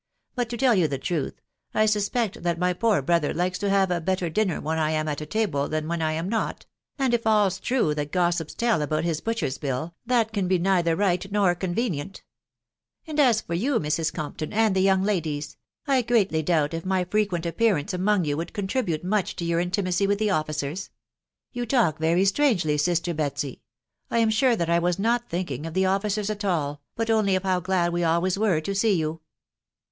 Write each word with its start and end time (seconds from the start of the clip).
But 0.33 0.49
to 0.49 0.57
Cell 0.59 0.73
you 0.73 0.87
the 0.87 0.97
truth, 0.97 1.39
I 1.75 1.85
suspect 1.85 2.41
that 2.41 2.57
my 2.57 2.73
poor 2.73 3.03
brother 3.03 3.35
likes 3.35 3.59
to 3.59 3.69
have 3.69 3.91
a 3.91 4.01
better 4.01 4.31
dinner 4.31 4.59
when 4.59 4.79
I 4.79 4.89
am 4.89 5.07
at 5.07 5.19
table 5.29 5.69
than 5.69 5.87
when 5.87 6.01
I 6.01 6.13
am 6.13 6.27
not; 6.27 6.65
and 6.97 7.13
if 7.13 7.27
all's 7.27 7.59
true 7.59 7.93
that 7.93 8.11
gossips 8.11 8.55
tell 8.55 8.81
about 8.81 9.03
his 9.03 9.21
butcher's 9.21 9.59
bill, 9.59 9.93
that 10.07 10.33
can 10.33 10.47
be 10.47 10.57
neither 10.57 10.95
right 10.95 11.31
nor 11.31 11.53
convenient;..., 11.53 12.23
and 13.05 13.19
as 13.19 13.41
for 13.41 13.53
you, 13.53 13.79
Mrs. 13.79 14.11
Compton, 14.11 14.51
and 14.51 14.75
the 14.75 14.79
young 14.79 15.03
ladies, 15.03 15.55
I 15.85 16.01
greatly 16.01 16.41
doubt 16.41 16.73
if 16.73 16.83
my 16.83 17.03
fre 17.05 17.19
quent 17.19 17.45
appearance 17.45 17.93
among 17.93 18.25
you 18.25 18.35
would 18.37 18.53
contribute 18.53 19.03
much 19.03 19.35
to 19.35 19.45
your 19.45 19.59
intimacy 19.59 20.07
with 20.07 20.17
the 20.17 20.31
officers."" 20.31 20.89
You 21.53 21.67
talk 21.67 21.99
very 21.99 22.25
strangely, 22.25 22.79
sister 22.79 23.13
Betsy.... 23.13 23.61
I 24.09 24.17
am 24.17 24.31
sure 24.31 24.55
I 24.67 24.79
was 24.79 24.97
not 24.97 25.29
thinking 25.29 25.67
of 25.67 25.75
the 25.75 25.85
officers 25.85 26.31
at 26.31 26.43
all, 26.43 26.81
but 26.95 27.11
only 27.11 27.35
of 27.35 27.43
how 27.43 27.59
glad 27.59 27.93
we 27.93 28.03
always 28.03 28.35
were 28.39 28.59
to 28.61 28.73
see 28.73 28.93
you." 28.93 29.21